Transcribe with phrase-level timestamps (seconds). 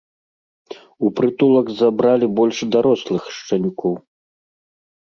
[1.07, 3.93] У прытулак забралі больш дарослых шчанюкоў.